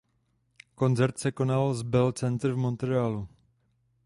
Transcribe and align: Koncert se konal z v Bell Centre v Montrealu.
Koncert 0.75 1.17
se 1.19 1.31
konal 1.31 1.73
z 1.73 1.81
v 1.81 1.85
Bell 1.89 2.11
Centre 2.11 2.53
v 2.53 2.57
Montrealu. 2.57 3.27